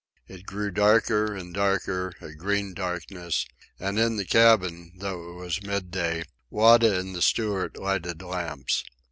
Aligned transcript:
It 0.27 0.47
grew 0.47 0.71
darker 0.71 1.35
and 1.35 1.53
darker, 1.53 2.11
a 2.21 2.33
green 2.33 2.73
darkness, 2.73 3.45
and 3.79 3.99
in 3.99 4.17
the 4.17 4.25
cabin, 4.25 4.93
although 4.99 5.29
it 5.29 5.33
was 5.35 5.61
midday, 5.61 6.23
Wada 6.49 6.99
and 6.99 7.13
the 7.15 7.21
steward 7.21 7.77
lighted 7.77 8.23
lamps. 8.23 8.83